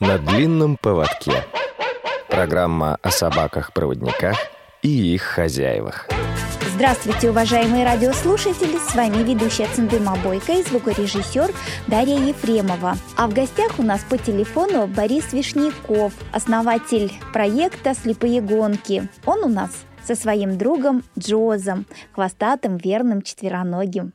[0.00, 1.32] На длинном поводке.
[2.30, 4.36] Программа о собаках-проводниках
[4.80, 6.08] и их хозяевах.
[6.76, 8.78] Здравствуйте, уважаемые радиослушатели!
[8.78, 11.50] С вами ведущая Циндыма Бойко и звукорежиссер
[11.88, 12.94] Дарья Ефремова.
[13.16, 19.08] А в гостях у нас по телефону Борис Вишняков, основатель проекта «Слепые гонки».
[19.26, 24.12] Он у нас со своим другом Джозом, хвостатым, верным, четвероногим.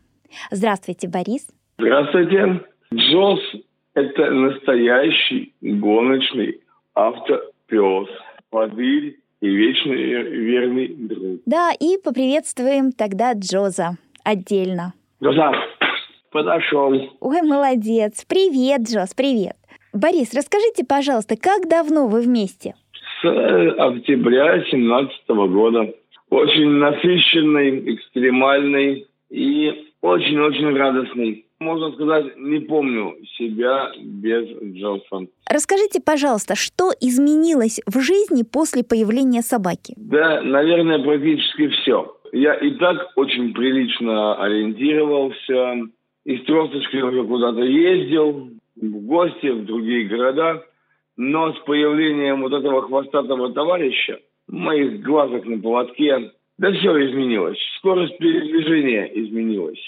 [0.49, 1.45] Здравствуйте, Борис.
[1.77, 2.61] Здравствуйте.
[2.93, 3.39] Джоз–
[3.93, 6.61] это настоящий гоночный
[6.95, 8.09] автопес.
[8.49, 11.41] Подвиль и вечный верный друг.
[11.45, 14.93] Да, и поприветствуем тогда Джоза отдельно.
[15.23, 15.51] Джоза,
[16.31, 16.91] подошел.
[17.19, 18.25] Ой, молодец.
[18.27, 19.55] Привет, Джоз, привет.
[19.91, 22.75] Борис, расскажите, пожалуйста, как давно вы вместе?
[23.21, 25.93] С октября 2017 года.
[26.29, 31.45] Очень насыщенный, экстремальный и очень-очень радостный.
[31.63, 35.27] Можно сказать, не помню себя без Джонса.
[35.49, 39.93] Расскажите, пожалуйста, что изменилось в жизни после появления собаки?
[39.95, 42.17] Да, наверное, практически все.
[42.33, 45.87] Я и так очень прилично ориентировался.
[46.25, 50.63] Из тросточки уже куда-то ездил, в гости, в другие города.
[51.15, 57.57] Но с появлением вот этого хвостатого товарища, моих глазок на поводке, да все изменилось.
[57.77, 59.79] Скорость передвижения изменилась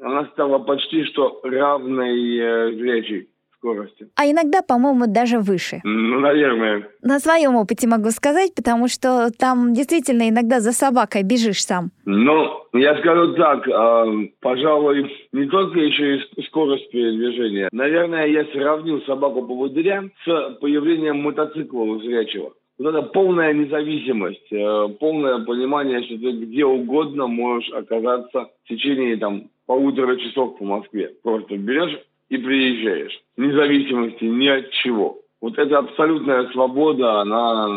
[0.00, 4.08] она стала почти что равной э, зрячей скорости.
[4.16, 5.80] А иногда, по-моему, даже выше.
[5.82, 6.88] Ну, наверное.
[7.02, 11.90] На своем опыте могу сказать, потому что там действительно иногда за собакой бежишь сам.
[12.04, 17.68] Ну, я скажу так, э, пожалуй, не только еще и скорость передвижения.
[17.72, 24.88] Наверное, я сравнил собаку поводыря с появлением мотоцикла у зрячего вот эта полная независимость, э,
[25.00, 31.12] полное понимание, что ты где угодно можешь оказаться в течение там полутора часов по Москве.
[31.22, 31.96] Просто берешь
[32.30, 33.16] и приезжаешь.
[33.36, 35.18] Независимости ни от чего.
[35.40, 37.68] Вот эта абсолютная свобода, она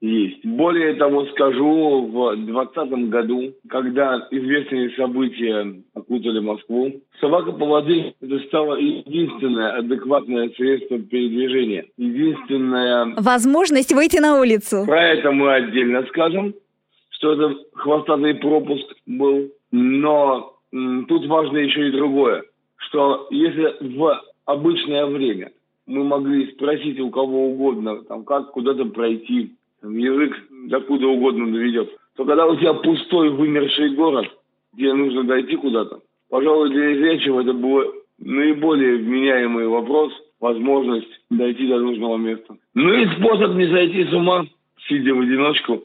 [0.00, 0.44] есть.
[0.44, 8.38] Более того, скажу, в 2020 году, когда известные события окутали Москву, собака по воде это
[8.48, 11.86] стало единственное адекватное средство передвижения.
[11.96, 13.14] Единственное...
[13.18, 14.84] Возможность выйти на улицу.
[14.86, 16.54] Про это мы отдельно скажем,
[17.10, 19.48] что это хвостатый пропуск был.
[19.72, 22.44] Но тут важно еще и другое,
[22.76, 25.52] что если в обычное время
[25.86, 30.36] мы могли спросить у кого угодно, там, как куда-то пройти, язык
[30.68, 31.90] докуда угодно доведет.
[32.16, 34.26] То когда у тебя пустой вымерший город,
[34.74, 41.80] где нужно дойти куда-то, пожалуй, для зрячего это был наиболее вменяемый вопрос, возможность дойти до
[41.80, 42.56] нужного места.
[42.74, 44.46] Ну и способ не сойти с ума,
[44.88, 45.82] сидя в одиночку.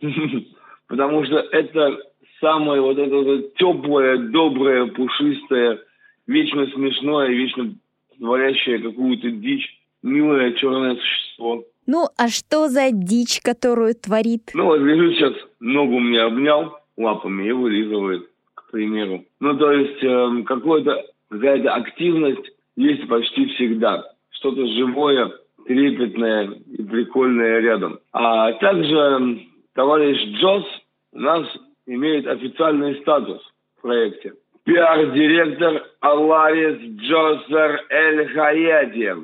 [0.88, 1.98] Потому что это
[2.40, 5.80] самое вот это вот теплое, доброе, пушистое,
[6.26, 7.74] вечно смешное, вечно
[8.18, 11.64] творящее какую-то дичь, милое черное существо.
[11.86, 14.50] Ну, а что за дичь, которую творит?
[14.54, 19.24] Ну, вот лежит сейчас, ногу мне обнял лапами и вылизывает, к примеру.
[19.40, 24.04] Ну, то есть э, какое-то, какая-то активность есть почти всегда.
[24.30, 25.32] Что-то живое,
[25.66, 27.98] трепетное и прикольное рядом.
[28.12, 29.40] А также
[29.74, 30.64] товарищ Джос
[31.12, 31.46] у нас
[31.88, 33.42] имеет официальный статус
[33.78, 34.34] в проекте.
[34.64, 39.14] Пиар-директор Аларис Джосер Эль Хаяти.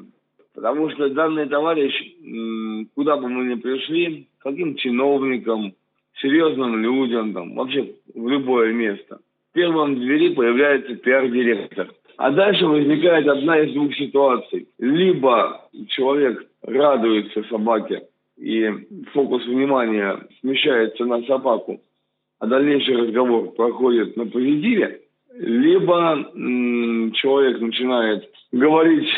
[0.54, 1.92] Потому что данный товарищ,
[2.94, 5.74] куда бы мы ни пришли, каким чиновникам,
[6.20, 9.18] серьезным людям, там, вообще в любое место,
[9.50, 11.88] в первом двери появляется пиар-директор.
[12.16, 14.68] А дальше возникает одна из двух ситуаций.
[14.78, 18.02] Либо человек радуется собаке,
[18.38, 18.70] и
[19.12, 21.80] фокус внимания смещается на собаку,
[22.44, 25.00] а дальнейший разговор проходит на позитиве,
[25.34, 26.30] либо
[27.14, 29.08] человек начинает говорить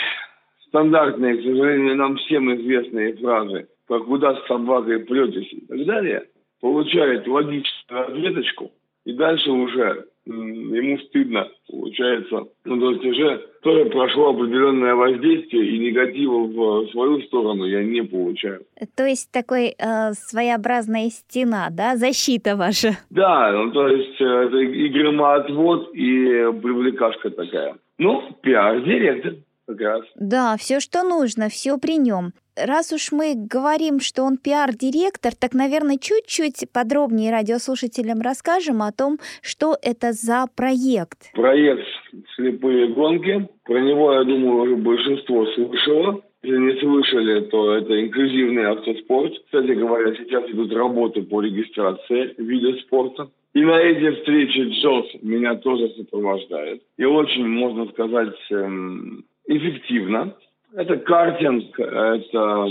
[0.69, 6.29] стандартные, к сожалению, нам всем известные фразы про куда с собакой претесь и так далее,
[6.61, 8.71] получает логическую ответочку,
[9.05, 12.45] и дальше уже ему стыдно, получается.
[12.65, 18.03] Ну, то есть уже тоже прошло определенное воздействие, и негатива в свою сторону я не
[18.03, 18.63] получаю.
[18.97, 22.99] То есть такой э, своеобразная стена, да, защита ваша?
[23.11, 27.77] Да, ну, то есть э, это и громоотвод, и привлекашка такая.
[27.99, 29.35] Ну, пиар-директор
[29.69, 30.05] раз.
[30.17, 32.33] Да, все, что нужно, все при нем.
[32.57, 39.19] Раз уж мы говорим, что он пиар-директор, так, наверное, чуть-чуть подробнее радиослушателям расскажем о том,
[39.43, 41.33] что это за проект.
[41.35, 41.87] Проект
[42.35, 43.49] «Слепые гонки».
[43.65, 46.23] Про него, я думаю, уже большинство слышало.
[46.43, 49.33] Если не слышали, то это инклюзивный автоспорт.
[49.47, 53.29] Кстати говоря, сейчас идут работы по регистрации вида спорта.
[53.53, 56.83] И на эти встречи Джос меня тоже сопровождает.
[56.99, 60.35] И очень, можно сказать, эм, эффективно.
[60.75, 62.69] Это картинг, это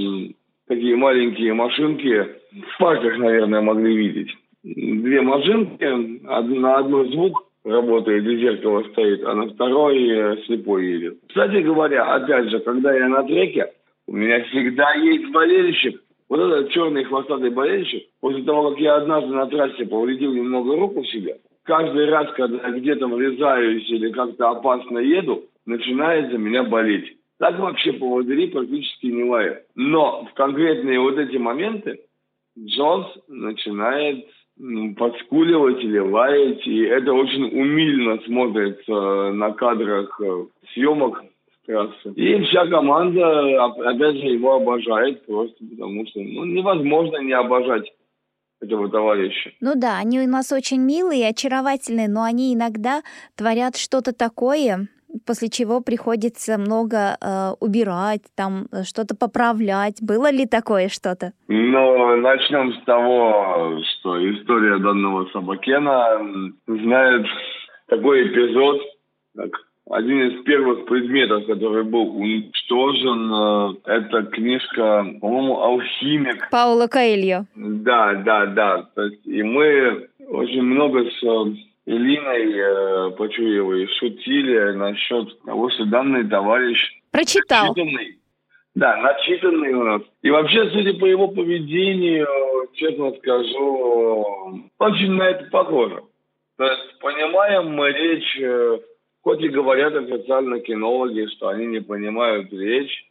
[0.68, 2.28] такие маленькие машинки.
[2.52, 4.36] В парках, наверное, могли видеть.
[4.64, 5.84] Две машинки,
[6.24, 11.18] на одной звук работает, и зеркало стоит, а на второй э, слепой едет.
[11.28, 13.72] Кстати говоря, опять же, когда я на треке,
[14.08, 16.02] у меня всегда есть болельщик.
[16.30, 21.02] Вот этот черный хвостатый болельщик, после того, как я однажды на трассе повредил немного руку
[21.02, 26.64] в себе, каждый раз, когда я где-то врезаюсь или как-то опасно еду, начинает за меня
[26.64, 27.18] болеть.
[27.38, 29.64] Так вообще поводыри практически не лают.
[29.76, 32.00] Но в конкретные вот эти моменты
[32.58, 34.26] Джонс начинает
[34.98, 41.24] подскуливать или лаять, и это очень умильно смотрится на кадрах э, съемок
[41.66, 42.14] трассы.
[42.16, 47.92] И вся команда, опять же, его обожает просто потому, что ну, невозможно не обожать
[48.62, 49.52] этого товарища.
[49.60, 53.02] Ну да, они у нас очень милые и очаровательные, но они иногда
[53.36, 54.88] творят что-то такое,
[55.26, 60.02] после чего приходится много э, убирать, там э, что-то поправлять.
[60.02, 61.34] Было ли такое что-то?
[61.48, 67.26] Ну, начнем с того, что история данного собакена знает
[67.88, 68.82] такой эпизод,
[69.36, 69.52] как
[69.92, 76.50] один из первых предметов, который был уничтожен, э, это книжка, по-моему, «Алхимик».
[76.50, 77.46] Паула Каэльо.
[77.56, 78.88] Да, да, да.
[79.26, 81.24] И мы очень много с
[81.86, 86.80] Илиной э, Почуевой шутили насчет того, что данный товарищ...
[87.12, 87.68] Прочитал.
[87.68, 88.18] Начитанный,
[88.74, 90.02] да, начитанный у нас.
[90.24, 92.28] И вообще, судя по его поведению,
[92.74, 96.04] честно скажу, очень на это похоже.
[96.58, 98.80] То есть понимаем мы речь, э,
[99.22, 103.06] хоть и говорят официально кинологи, что они не понимают речь,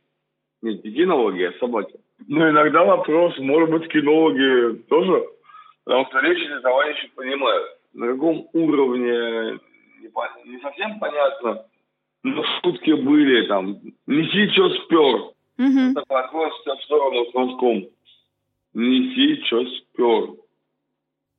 [0.63, 1.95] не кинологи, а собаки.
[2.27, 5.29] Но иногда вопрос, может быть, кинологи тоже,
[5.85, 9.59] потому что речь эти товарищи понимают на каком уровне
[10.01, 11.65] не, не совсем понятно,
[12.23, 13.79] но шутки были там.
[14.07, 15.15] Неси, что спер.
[15.57, 16.05] Угу.
[16.09, 17.87] Подходит в сторону с носком.
[18.75, 20.31] Неси, что спер.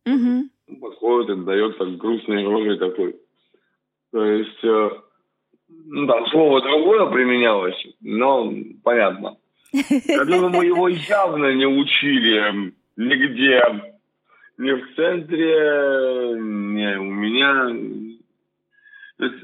[0.05, 0.79] Угу.
[0.81, 3.15] Подходит и дает так грустной рожей такой.
[4.11, 4.89] То есть, э,
[5.67, 8.51] ну, там слово другое применялось, но
[8.83, 9.37] понятно.
[10.07, 13.94] Я думаю, мы его явно не учили нигде
[14.57, 18.17] не в центре, не у меня.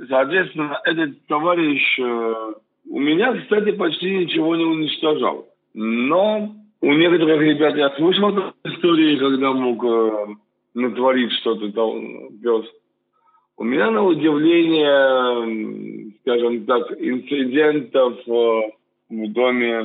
[0.10, 2.54] Соответственно, этот товарищ э,
[2.90, 5.48] у меня, кстати, почти ничего не уничтожал.
[5.74, 10.36] Но у некоторых ребят я слышал истории, когда мог э,
[10.74, 11.70] натворить что-то
[12.42, 12.66] пес.
[13.58, 18.62] У меня на удивление, скажем так, инцидентов э,
[19.10, 19.84] в доме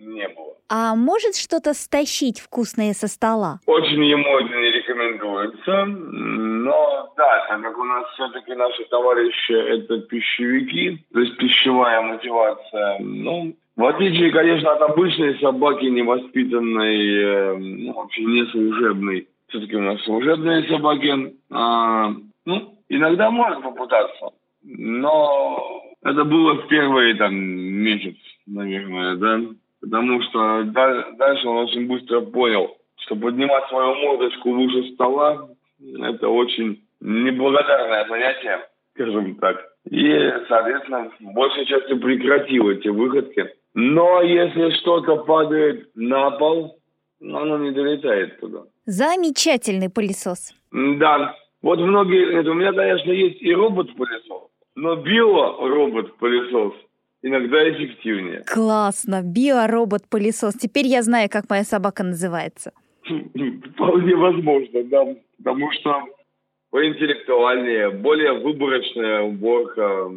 [0.00, 0.56] не было.
[0.74, 3.60] А может что-то стащить вкусное со стола?
[3.66, 5.84] Очень ему это не рекомендуется.
[5.84, 13.00] Но да, так как у нас все-таки наши товарищи это пищевики, то есть пищевая мотивация,
[13.00, 19.82] ну, в отличие, конечно, от обычной собаки, невоспитанной, э, ну, вообще не служебной, все-таки у
[19.82, 22.14] нас служебные собаки, а,
[22.46, 24.30] ну, иногда может попытаться,
[24.62, 28.16] но это было в первый там месяц,
[28.46, 29.40] наверное, да.
[29.82, 35.48] Потому что дальше он очень быстро понял, что поднимать свою мордочку выше стола–
[36.02, 38.60] это очень неблагодарное занятие,
[38.94, 39.56] скажем так.
[39.90, 43.52] И, соответственно, большей частью прекратил эти выходки.
[43.74, 46.78] Но если что-то падает на пол,
[47.20, 48.60] оно не долетает туда.
[48.86, 50.54] Замечательный пылесос.
[50.70, 51.34] Да.
[51.60, 52.38] Вот многие...
[52.38, 54.42] Это у меня, конечно, есть и робот-пылесос,
[54.76, 56.74] но биоробот-пылесос
[57.22, 58.42] иногда эффективнее.
[58.46, 59.22] Классно.
[59.22, 60.54] Биоробот-пылесос.
[60.54, 62.72] Теперь я знаю, как моя собака называется.
[63.04, 65.06] Вполне возможно, да.
[65.38, 66.02] Потому что
[66.70, 70.10] поинтеллектуальнее, более выборочная уборка.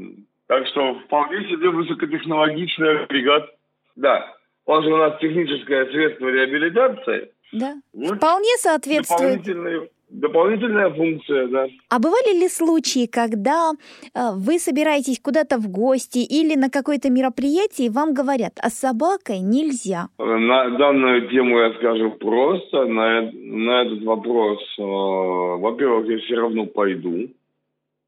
[0.47, 3.49] Так что вполне себе высокотехнологичный агрегат.
[3.95, 4.35] Да,
[4.65, 7.31] он же у нас техническое средство реабилитации.
[7.51, 9.43] Да, вот вполне соответствует.
[9.43, 11.67] Дополнительный Дополнительная функция, да.
[11.89, 17.87] А бывали ли случаи, когда э, вы собираетесь куда-то в гости или на какое-то мероприятие,
[17.87, 20.09] и вам говорят, а с собакой нельзя?
[20.19, 22.85] На данную тему я скажу просто.
[22.85, 27.27] На, на этот вопрос, э, во-первых, я все равно пойду,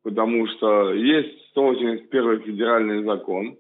[0.03, 3.57] потому что есть 181 федеральный закон.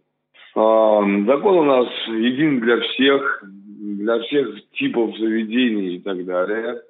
[0.55, 6.81] Э, закон у нас един для всех, для всех типов заведений и так далее.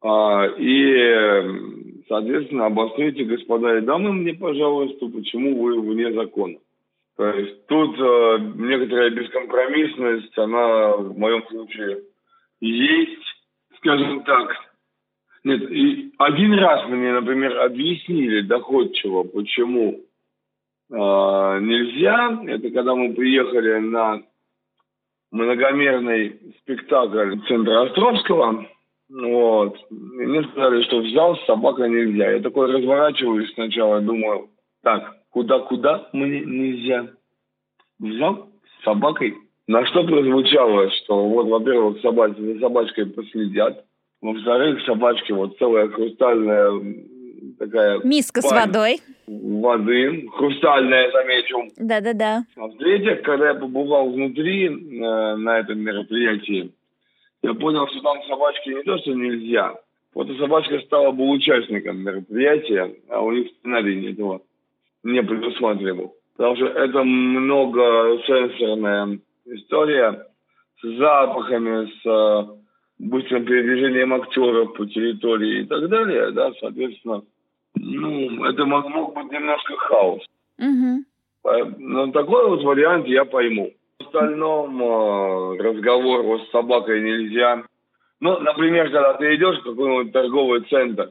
[0.00, 6.58] А, и, соответственно, обострите, господа и дамы, мне, пожалуйста, почему вы вне закона.
[7.16, 12.02] То есть тут э, некоторая бескомпромиссность, она в моем случае
[12.60, 13.24] есть,
[13.78, 14.50] скажем так.
[15.42, 19.94] Нет, и один раз мне, например, объяснили доходчиво, почему
[20.90, 22.40] э, нельзя.
[22.46, 24.22] Это когда мы приехали на
[25.32, 28.64] многомерный спектакль центра Островского.
[29.10, 29.76] Вот.
[29.90, 32.32] И мне сказали, что в зал с собакой нельзя.
[32.32, 34.50] Я такой разворачиваюсь сначала, думаю,
[34.82, 37.08] так, куда-куда мне нельзя?
[37.98, 38.48] В зал
[38.80, 39.34] с собакой?
[39.66, 42.36] На что прозвучало, что вот, во-первых, собач...
[42.36, 43.84] за собачкой последят,
[44.20, 46.70] во-вторых, собачки вот целая хрустальная
[47.58, 48.00] такая...
[48.02, 49.00] Миска с водой.
[49.26, 51.68] Воды, хрустальная, замечу.
[51.76, 52.44] Да-да-да.
[52.56, 56.72] А в-третьих, когда я побывал внутри э, на этом мероприятии,
[57.42, 59.76] я понял, что там собачки не то, что нельзя.
[60.14, 64.42] Вот эта собачка стала бы участником мероприятия, а у них сценарий этого
[65.04, 66.14] не предусматривал.
[66.36, 70.26] Потому что это многосенсорная история
[70.80, 72.46] с запахами, с э,
[72.98, 77.22] быстрым передвижением актеров по территории и так далее, да, соответственно,
[77.74, 80.24] ну, это мог, мог быть немножко хаос.
[80.58, 81.04] Угу.
[81.78, 83.72] Но такой вот вариант я пойму.
[83.98, 87.64] В остальном э, разговор с собакой нельзя.
[88.20, 91.10] Ну, например, когда ты идешь в какой-нибудь торговый центр,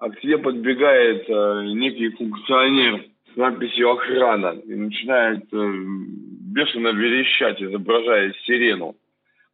[0.00, 5.72] а к тебе подбегает э, некий функционер с надписью «Охрана» и начинает э,
[6.52, 8.96] бешено верещать, изображая сирену.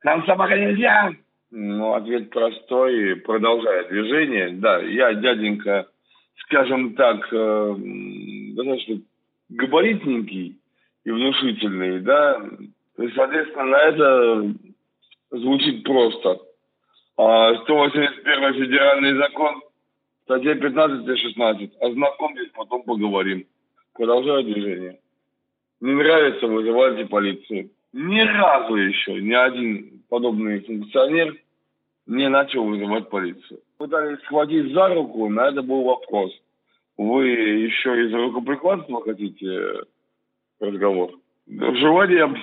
[0.02, 1.12] «Нам собака нельзя!»
[1.50, 4.48] Ну, ответ простой, продолжая движение.
[4.52, 5.88] Да, я дяденька,
[6.38, 9.00] скажем так, достаточно
[9.50, 10.56] габаритненький
[11.06, 12.36] и внушительный, да,
[12.98, 14.54] и, соответственно, на это
[15.30, 16.40] звучит просто.
[17.16, 19.62] А 181 федеральный закон,
[20.24, 21.70] статья 15 и 16.
[21.80, 23.46] Ознакомьтесь, потом поговорим.
[23.94, 24.98] Продолжаю движение.
[25.80, 27.70] Не нравится, вызывайте полицию.
[27.92, 31.36] Ни разу еще ни один подобный функционер
[32.06, 33.60] не начал вызывать полицию.
[33.78, 36.32] Пытались схватить за руку, на это был вопрос.
[36.98, 39.84] Вы еще из-за рукоприкладства хотите
[40.60, 41.12] разговор?
[41.48, 42.34] Желание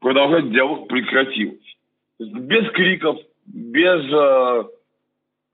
[0.00, 1.76] продолжать диалог прекратилось.
[2.18, 4.64] Без криков, без, э,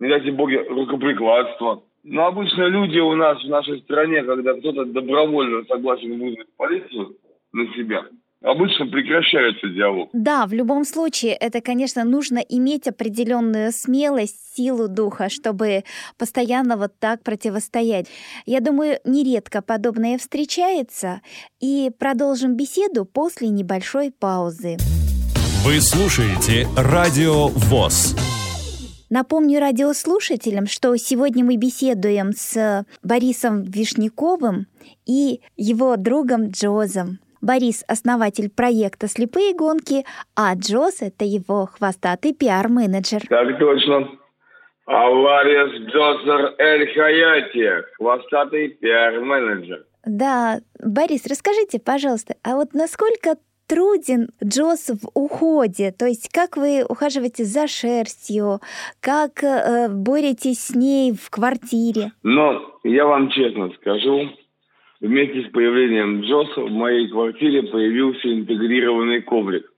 [0.00, 1.83] не дайте боги, рукоприкладства.
[2.04, 7.16] Но обычно люди у нас в нашей стране, когда кто-то добровольно согласен вызвать полицию
[7.52, 8.07] на себя,
[8.42, 10.11] обычно прекращается диалог.
[10.12, 15.84] Да, в любом случае, это, конечно, нужно иметь определенную смелость, силу духа, чтобы
[16.18, 18.06] постоянно вот так противостоять.
[18.46, 21.22] Я думаю, нередко подобное встречается,
[21.61, 24.76] и продолжим беседу после небольшой паузы.
[25.64, 28.16] Вы слушаете Радио ВОЗ.
[29.11, 34.66] Напомню радиослушателям, что сегодня мы беседуем с Борисом Вишняковым
[35.06, 37.18] и его другом Джозом.
[37.42, 40.04] Борис– основатель проекта «Слепые гонки»,
[40.37, 43.22] а Джоз– это его хвостатый пиар-менеджер.
[43.28, 44.08] Так точно.
[44.87, 49.84] Авария Джозер Эль Хаяти, хвостатый пиар-менеджер.
[50.06, 55.92] Да, Борис, расскажите, пожалуйста, а вот насколько труден Джоз в уходе?
[55.92, 58.61] То есть как вы ухаживаете за шерстью,
[59.00, 62.12] как э, боретесь с ней в квартире?
[62.22, 64.30] Но я вам честно скажу,
[65.02, 69.71] вместе с появлением Джоса в моей квартире появился интегрированный коврик.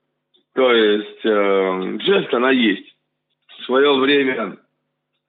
[0.55, 2.95] То есть э, жест она есть.
[3.59, 4.59] В свое время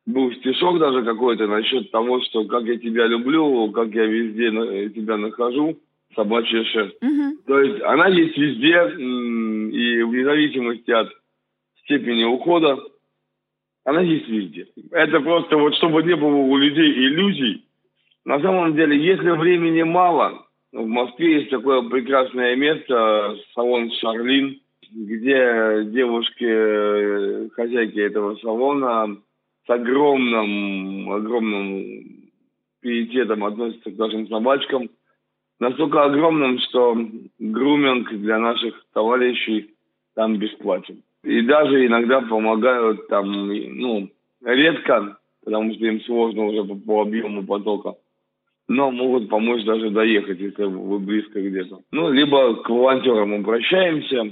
[0.06, 4.52] был стишок даже какой-то насчет того, что как я тебя люблю, как я везде
[4.90, 5.80] тебя нахожу
[6.14, 7.02] собачья шерсть.
[7.02, 7.38] Угу.
[7.48, 11.10] То есть она есть везде, и вне зависимости от
[11.84, 12.78] степени ухода,
[13.86, 14.68] она есть везде.
[14.92, 17.66] Это просто вот, чтобы не было у людей иллюзий.
[18.26, 24.60] На самом деле, если времени мало, в Москве есть такое прекрасное место, салон «Шарлин»,
[24.92, 29.18] где девушки, э, хозяйки этого салона
[29.66, 32.30] с огромным, огромным
[32.82, 34.90] пиететом относятся к нашим собачкам–
[35.60, 36.98] настолько огромным, что
[37.40, 39.72] груминг для наших товарищей
[40.16, 41.04] там бесплатен.
[41.24, 44.10] И даже иногда помогают там, ну,
[44.44, 47.96] редко, потому что им сложно уже по, по объему потока,
[48.68, 51.80] но могут помочь даже доехать, если вы близко где-то.
[51.92, 54.32] Ну, либо к волонтерам обращаемся,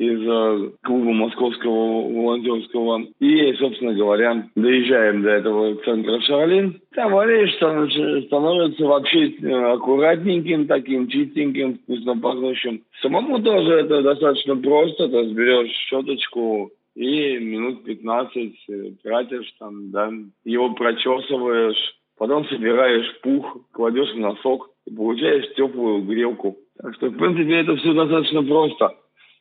[0.00, 3.02] из э, клуба московского волонтерского.
[3.18, 6.80] И, собственно говоря, доезжаем до этого центра Шарлин.
[6.94, 12.82] Товарищ становится вообще э, аккуратненьким, таким чистеньким, вкусно пахнущим.
[13.02, 15.06] Самому тоже это достаточно просто.
[15.06, 18.72] Ты берешь щеточку и минут 15 э,
[19.02, 20.10] тратишь там, да,
[20.44, 26.58] его прочесываешь, потом собираешь пух, кладешь в носок и получаешь теплую грелку.
[26.76, 28.94] Так что, в принципе, это все достаточно просто.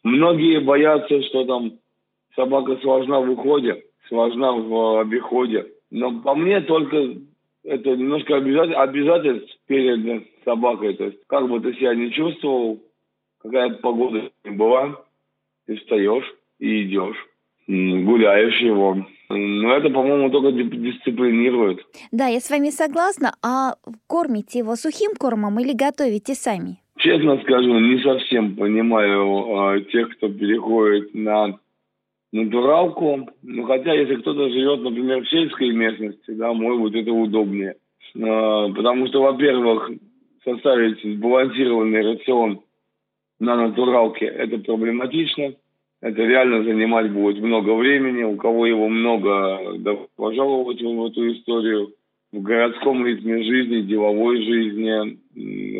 [0.04, 1.74] Многие боятся, что там
[2.38, 5.68] собака сложна в уходе, сложна в обиходе.
[5.92, 7.16] Но по мне только
[7.66, 10.94] это немножко обязательств перед собакой.
[10.94, 12.80] То есть как бы ты себя не чувствовал,
[13.42, 15.04] какая погода ни была,
[15.68, 17.18] и встаешь, и идешь,
[17.70, 19.06] гуляешь его.
[19.30, 21.86] Но это, по-моему, только дисциплинирует.
[22.12, 23.34] Да, я с вами согласна.
[23.44, 23.76] А
[24.08, 26.80] кормите его сухим кормом или готовите сами?
[26.98, 31.60] Честно скажу, не совсем понимаю э, тех, кто переходит на
[32.34, 33.30] натуралку.
[33.44, 37.76] Ну, хотя, если кто-то живет, например, в сельской местности, да, может быть, это удобнее.
[38.16, 39.92] Э, потому что, во-первых,
[40.44, 42.62] составить сбалансированный рацион
[43.40, 45.54] на натуралке– это проблематично.
[46.02, 48.24] Это реально занимать будет много времени.
[48.24, 51.94] У кого его много, да, пожаловать в эту историю.
[52.32, 55.18] В городском ритме жизни, деловой жизни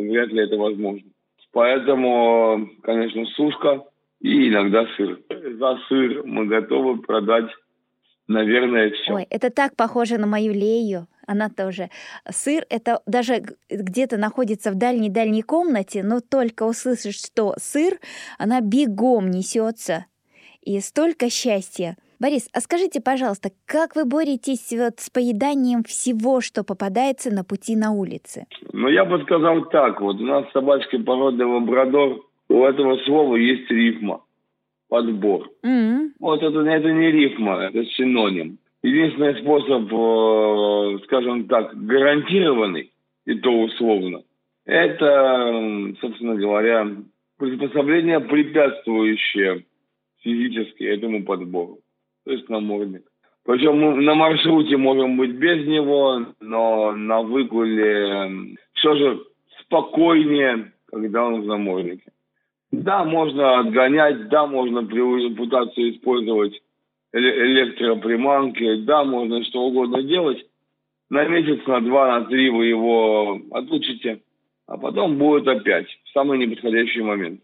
[0.10, 1.08] вряд ли это возможно.
[1.52, 3.84] Поэтому, конечно, сушка
[4.20, 5.20] и иногда сыр.
[5.30, 7.50] За сыр мы готовы продать,
[8.28, 9.14] наверное, все.
[9.14, 11.08] Ой, это так похоже на мою Лею.
[11.28, 11.90] Она тоже.
[12.28, 18.00] Сыр— это даже где-то находится в дальней-дальней комнате, но только услышишь, что сыр,
[18.40, 20.06] она бегом несется.
[20.70, 26.64] И столько счастья— Борис, а скажите, пожалуйста, как вы боретесь вот с поеданием всего, что
[26.64, 28.46] попадается на пути на улице?
[28.72, 30.00] Ну, я бы сказал так.
[30.00, 32.20] Вот у нас собачка породы лабрадор.
[32.50, 34.22] У этого слова есть рифма.
[34.90, 35.50] Подбор.
[35.66, 36.10] Mm-hmm.
[36.20, 38.60] Вот это, это не рифма, это синоним.
[38.84, 42.92] Единственный способ, э, скажем так, гарантированный,
[43.26, 44.22] и то условно,
[44.66, 46.88] это, собственно говоря,
[47.40, 49.64] приспособление, препятствующее
[50.22, 51.80] физически этому подбору
[52.30, 53.04] то есть намордник.
[53.44, 59.24] Причем на маршруте можем быть без него, но на выгуле все же
[59.62, 62.12] спокойнее, когда он в наморднике.
[62.72, 66.62] Да, можно отгонять, да, можно пытаться использовать
[67.12, 70.46] электроприманки, да, можно что угодно делать.
[71.10, 74.22] На месяц, на два, на три вы его отлучите,
[74.68, 77.42] а потом будет опять в самый неподходящий момент.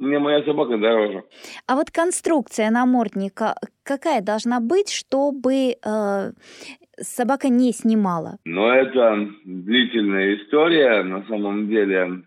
[0.00, 1.24] Мне моя собака дороже.
[1.66, 6.32] А вот конструкция намордника какая должна быть, чтобы э,
[6.96, 8.38] собака не снимала?
[8.46, 12.22] Ну, это длительная история на самом деле.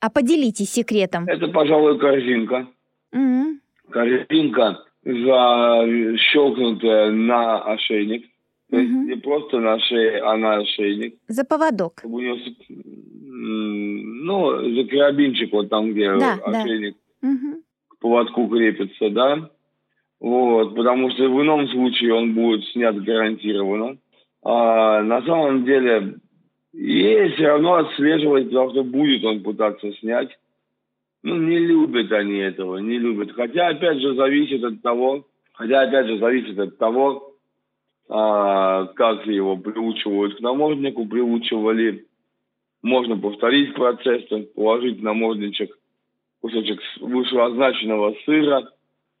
[0.00, 1.26] А поделитесь секретом.
[1.26, 2.66] Это, пожалуй, корзинка.
[3.14, 3.54] Mm-hmm.
[3.90, 8.26] Корзинка защелкнутая на ошейник.
[8.70, 11.14] То есть не просто на шее, а на ошейник.
[11.28, 12.00] За поводок.
[12.00, 12.36] Чтобы у нее
[14.26, 17.28] ну, за карабинчик вот там, где да, ошейник да.
[17.88, 19.50] к поводку крепится, да.
[20.18, 23.98] Вот, потому что в ином случае он будет снят гарантированно.
[24.42, 26.16] А на самом деле,
[26.72, 30.30] и все равно отслеживать, потому что будет он пытаться снять.
[31.22, 33.32] Ну, не любят они этого, не любят.
[33.32, 37.35] Хотя, опять же, зависит от того, хотя, опять же, зависит от того,
[38.08, 42.06] а, как его приучивают к наморднику, приучивали
[42.82, 44.22] можно повторить процесс,
[44.54, 45.76] положить на мордничек
[46.40, 48.68] кусочек вышеозначенного сыра,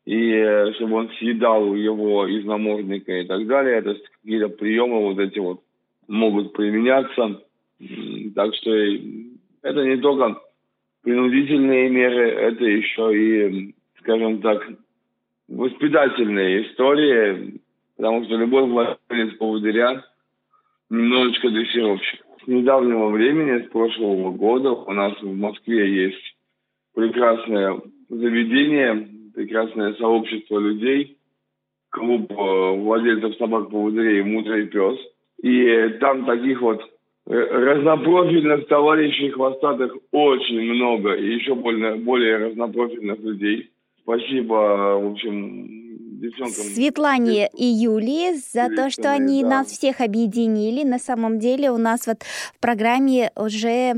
[0.04, 3.78] и э, чтобы он съедал его из намордника и так далее.
[3.78, 5.62] Это какие-то приемы вот эти вот
[6.06, 7.42] могут применяться.
[8.36, 10.40] Так что это не только
[11.02, 14.64] принудительные меры, это еще и, скажем так,
[15.48, 17.60] воспитательные истории,
[17.96, 20.04] потому что любой владелец поводыря
[20.90, 26.36] немножечко дрессировщик с недавнего времени, с прошлого года, у нас в Москве есть
[26.94, 31.18] прекрасное заведение, прекрасное сообщество людей,
[31.90, 34.98] клуб э, владельцев собак-поводырей «Мудрый пес».
[35.42, 36.80] И там таких вот
[37.26, 43.70] э, разнопрофильных товарищей хвостатых очень много, и еще более, более разнопрофильных людей.
[44.02, 45.85] Спасибо, в общем,
[46.28, 46.74] девчонкам.
[46.74, 49.48] Светлане и Юлии за то, что они да.
[49.48, 50.84] нас всех объединили.
[50.84, 53.94] На самом деле у нас вот в программе уже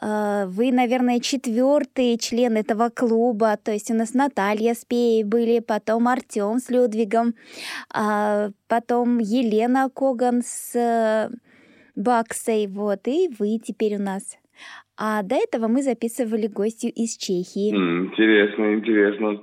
[0.00, 3.56] э, вы, наверное, четвертый член этого клуба.
[3.62, 7.34] То есть у нас Наталья с Пеей были, потом Артем с Людвигом,
[7.92, 11.30] а потом Елена Коган с э,
[11.96, 14.38] Баксой, вот, и вы теперь у нас.
[14.96, 17.70] А до этого мы записывали гостью из Чехии.
[17.70, 19.40] Интересно, интересно.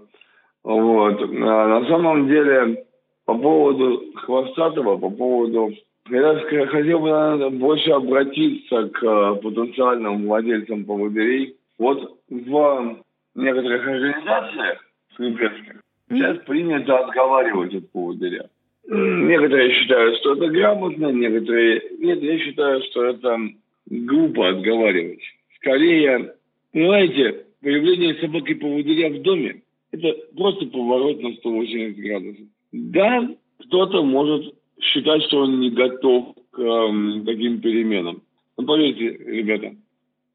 [0.68, 1.22] Вот.
[1.22, 2.84] А на самом деле,
[3.24, 5.72] по поводу хвостатого, по поводу...
[6.10, 6.36] Я
[6.68, 11.56] хотел бы наверное, больше обратиться к э, потенциальным владельцам поводырей.
[11.78, 12.98] Вот в
[13.36, 18.50] некоторых организациях слепецких сейчас принято отговаривать от поводыря.
[18.90, 22.22] Некоторые считают, что это грамотно, некоторые нет.
[22.22, 23.38] Я считаю, что это
[23.86, 25.22] глупо отговаривать.
[25.58, 26.34] Скорее,
[26.74, 32.46] понимаете, появление собаки-поводыря в доме это просто поворот на 180 градусов.
[32.72, 38.22] Да, кто-то может считать, что он не готов к э, таким переменам.
[38.58, 39.76] Но поверьте, ребята,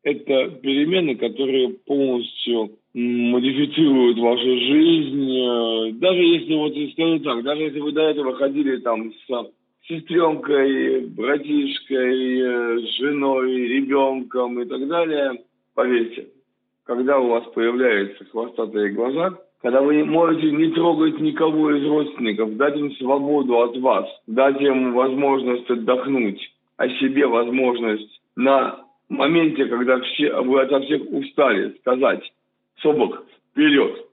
[0.02, 5.98] это перемены, которые полностью модифицируют вашу жизнь.
[5.98, 9.50] Даже если, вот скажу так, даже если вы до этого ходили там с
[9.88, 15.42] сестренкой, братишкой, женой, ребенком и так далее,
[15.74, 16.28] поверьте,
[16.84, 22.56] когда у вас появляются хвостатые глаза, когда вы не можете не трогать никого из родственников,
[22.56, 26.40] дать им свободу от вас, дать им возможность отдохнуть,
[26.76, 32.32] о себе возможность на моменте, когда все, вы от всех устали, сказать
[32.82, 34.06] «Собок, вперед!»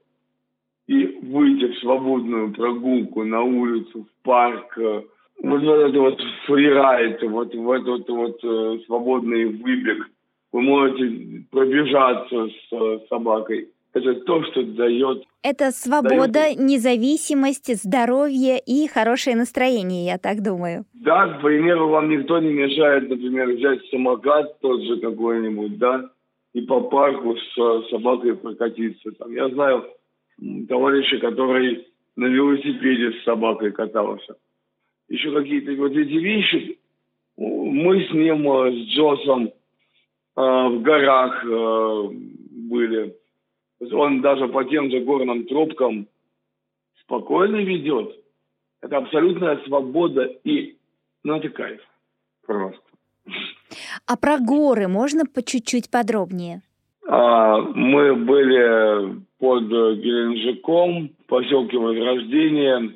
[0.86, 5.02] и выйти в свободную прогулку на улицу, в парк, э,
[5.42, 10.10] вот в этот вот фрирайд, вот в этот вот э, свободный выбег.
[10.52, 13.68] Вы можете пробежаться с э, собакой.
[13.92, 15.24] Это то, что дает...
[15.42, 16.58] Это свобода, дает...
[16.58, 20.84] независимость, здоровье и хорошее настроение, я так думаю.
[20.94, 26.10] Да, к примеру, вам никто не мешает, например, взять самокат тот же какой-нибудь, да,
[26.52, 29.10] и по парку с собакой прокатиться.
[29.12, 29.86] Там, я знаю
[30.68, 31.86] товарища, который
[32.16, 34.36] на велосипеде с собакой катался
[35.10, 36.78] еще какие-то вот эти вещи.
[37.36, 39.50] Мы с ним, э, с Джосом э,
[40.36, 42.08] в горах э,
[42.50, 43.16] были.
[43.92, 46.06] Он даже по тем же горным тропкам
[47.02, 48.16] спокойно ведет.
[48.82, 50.76] Это абсолютная свобода и,
[51.24, 51.80] ну, это кайф.
[52.46, 52.80] Просто.
[54.06, 56.62] А про горы можно по чуть-чуть подробнее?
[57.06, 62.94] А, мы были под Геленджиком, поселке Возрождения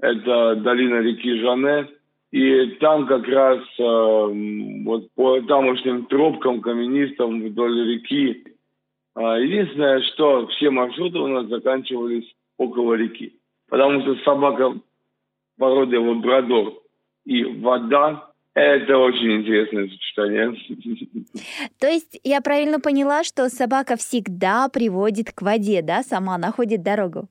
[0.00, 1.88] это долина реки Жане.
[2.30, 8.44] И там как раз э, вот по тамошним тропкам каменистым вдоль реки
[9.16, 13.34] э, единственное, что все маршруты у нас заканчивались около реки.
[13.68, 14.74] Потому что собака
[15.58, 16.74] породы лабрадор
[17.24, 20.54] и вода это очень интересное сочетание.
[21.80, 27.28] То есть я правильно поняла, что собака всегда приводит к воде, да, сама находит дорогу?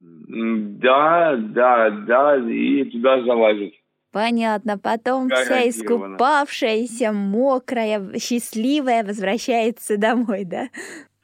[0.00, 3.74] Да, да, да, и туда залазит.
[4.12, 4.78] Понятно.
[4.78, 10.68] Потом вся искупавшаяся, мокрая, счастливая возвращается домой, да?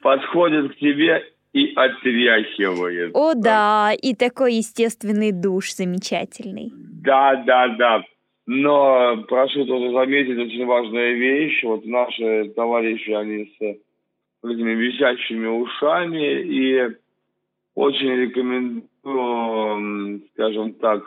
[0.01, 3.15] Подходит к тебе и отряхивает.
[3.15, 6.71] О, да, и такой естественный душ замечательный.
[6.73, 8.03] Да, да, да.
[8.45, 11.63] Но прошу тоже заметить очень важную вещь.
[11.63, 13.61] Вот наши товарищи, они с
[14.43, 16.89] этими висящими ушами, и
[17.73, 21.01] очень рекомендую, скажем так,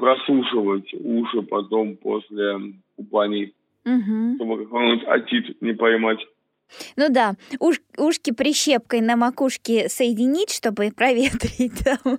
[0.00, 4.34] прослушивать уши потом после купаний, угу.
[4.36, 6.18] чтобы какой-нибудь отит не поймать.
[6.96, 12.18] Ну да, уш, ушки прищепкой на макушке соединить, чтобы проветрить там.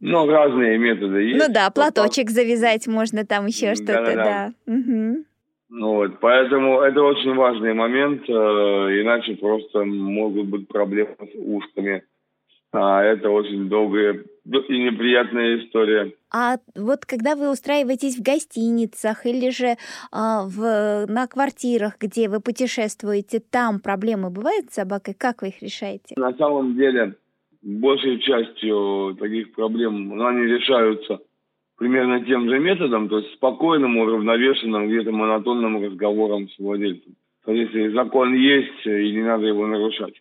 [0.00, 1.38] Ну, разные методы есть.
[1.38, 4.14] Ну да, платочек завязать можно там еще что-то, да.
[4.14, 4.52] да.
[4.66, 5.24] Угу.
[5.68, 12.04] Ну вот, поэтому это очень важный момент, э, иначе просто могут быть проблемы с ушками.
[12.72, 16.12] А это очень долгая и неприятная история.
[16.32, 19.76] А вот когда вы устраиваетесь в гостиницах или же
[20.12, 25.14] а, в, на квартирах, где вы путешествуете, там проблемы бывают с собакой?
[25.18, 26.14] Как вы их решаете?
[26.16, 27.14] На самом деле,
[27.62, 31.20] большей частью таких проблем ну, они решаются
[31.76, 37.16] примерно тем же методом, то есть спокойным, уравновешенным, где-то монотонным разговором с владельцем.
[37.44, 40.14] То есть если закон есть, и не надо его нарушать.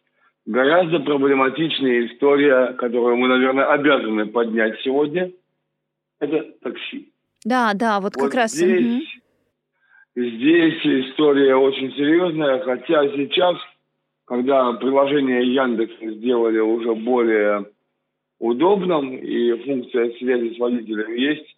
[0.46, 5.32] Гораздо проблематичнее история, которую мы, наверное, обязаны поднять сегодня,
[6.20, 7.12] это такси.
[7.44, 8.52] Да, да, вот, вот как раз.
[8.52, 9.08] Здесь,
[10.16, 10.24] угу.
[10.24, 13.58] здесь история очень серьезная, хотя сейчас,
[14.26, 17.66] когда приложение Яндекс сделали уже более
[18.40, 21.58] удобном, и функция связи с водителем есть.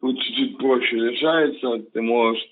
[0.00, 1.78] Тут чуть-чуть проще решается.
[1.92, 2.42] Ты можешь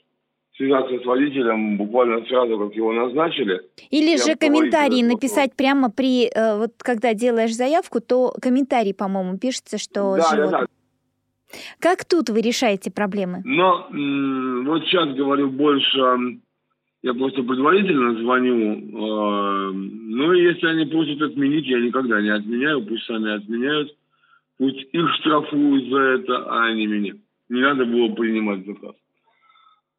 [0.61, 3.63] связаться с водителем буквально сразу, как его назначили.
[3.91, 9.79] Или же комментарий написать прямо при, э, вот когда делаешь заявку, то комментарий, по-моему, пишется,
[9.79, 10.51] что да, животное.
[10.51, 10.67] Да, да.
[11.81, 13.43] Как тут вы решаете проблемы?
[13.45, 16.41] Но вот сейчас говорю больше
[17.03, 18.75] я просто предварительно звоню.
[18.75, 23.97] Э, ну, и если они просят отменить, я никогда не отменяю, пусть сами отменяют.
[24.59, 27.15] Пусть их штрафуют за это, а не меня.
[27.49, 28.95] Не надо было принимать заказ.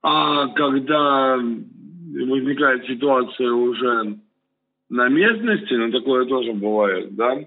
[0.04, 4.18] А когда возникает ситуация уже
[4.90, 7.40] на местности, ну, такое тоже бывает, да,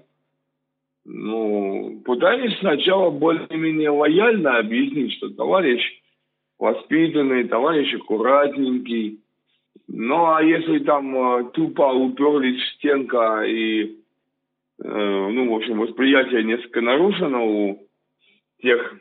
[1.05, 5.81] ну, пытаюсь сначала более-менее лояльно объяснить, что товарищ
[6.57, 9.19] воспитанный, товарищ аккуратненький,
[9.87, 13.89] ну, а если там э, тупо уперлись в стенка и, э,
[14.79, 17.87] ну, в общем, восприятие несколько нарушено у
[18.61, 18.95] тех,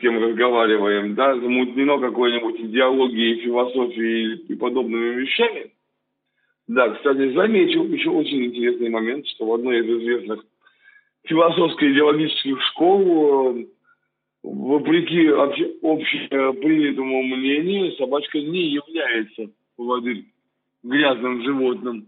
[0.00, 5.70] с кем разговариваем, да, замутнено какой-нибудь идеологией, философией и подобными вещами,
[6.66, 10.44] Да, кстати, замечу еще очень интересный момент, что в одной из известных
[11.24, 13.66] философско-идеологических школ, э,
[14.42, 20.24] вопреки общепринятому мнению, собачка не является поводырь
[20.82, 22.06] грязным животным.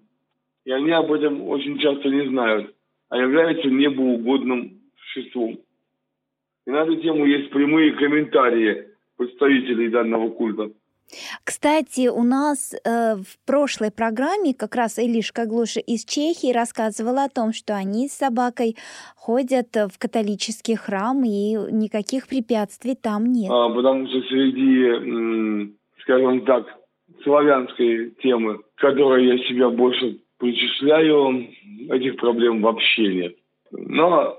[0.65, 2.75] И они об этом очень часто не знают,
[3.11, 5.59] а является небоугодным существом.
[6.67, 10.71] И на эту тему есть прямые комментарии представителей данного культа.
[11.45, 17.29] Кстати, у нас э, в прошлой программе как раз Илишка Глуша из Чехии рассказывала о
[17.29, 18.77] том, что они с собакой
[19.17, 23.51] ходят в католический храм, и никаких препятствий там нет.
[23.51, 26.67] А, потому что среди, скажем так,
[27.25, 31.49] славянской темы, которой я себя больше причисляю,
[31.91, 33.37] этих проблем вообще нет.
[33.71, 34.37] Но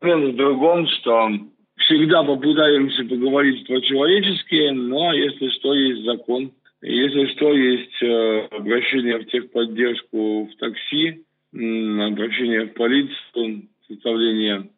[0.00, 1.30] момент в другом, что
[1.78, 6.52] всегда попытаемся поговорить по-человечески, но если что, есть закон.
[6.82, 14.68] Если что, есть э, обращение в техподдержку в такси, обращение в полицию, составление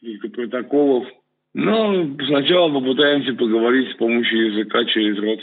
[0.00, 1.06] каких-то протоколов.
[1.54, 5.40] Но сначала попытаемся поговорить с помощью языка через рот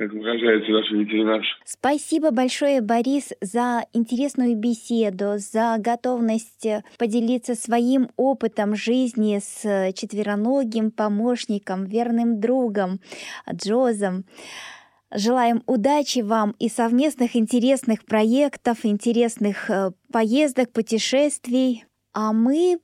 [0.00, 1.42] как выражается наш ветеринар.
[1.66, 11.84] Спасибо большое, Борис, за интересную беседу, за готовность поделиться своим опытом жизни с четвероногим помощником,
[11.84, 13.00] верным другом
[13.52, 14.24] Джозом.
[15.12, 21.84] Желаем удачи вам и совместных интересных проектов, интересных э, поездок, путешествий.
[22.14, 22.78] А мы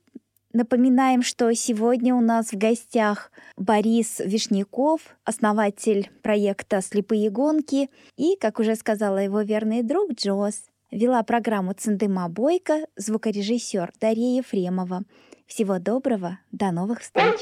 [0.53, 8.59] Напоминаем, что сегодня у нас в гостях Борис Вишняков, основатель проекта «Слепые гонки», и, как
[8.59, 10.63] уже сказала его верный друг Джоз.
[10.89, 15.03] Вела программу Цендыма Бойко, звукорежиссер Дарья Ефремова.
[15.47, 17.41] Всего доброго, до новых встреч!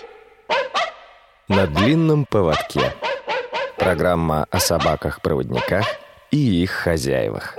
[1.47, 2.81] На длинном поводке.
[3.77, 5.85] Программа о собаках-проводниках
[6.31, 7.55] и их хозяевах.